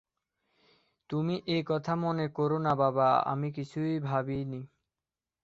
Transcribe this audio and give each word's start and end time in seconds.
তুমি 1.09 1.35
এ 1.47 1.57
কথা 1.67 1.93
মনে 1.95 2.25
কোরো 2.29 2.57
না 2.59 2.73
বাবা, 2.75 3.07
আমি 3.25 3.47
কিছুই 3.51 3.93
ভাবি 4.01 4.39
নি। 4.45 4.61